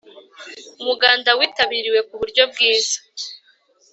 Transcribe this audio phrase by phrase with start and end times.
[0.81, 2.97] Umuganda witabiriwe ku buryo bwiza